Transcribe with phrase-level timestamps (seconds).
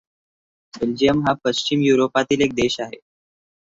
[0.73, 2.99] Belgium हा पश्चिम युरोपातील एक देश आहे.